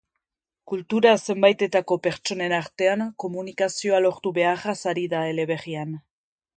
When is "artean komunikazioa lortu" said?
2.61-4.35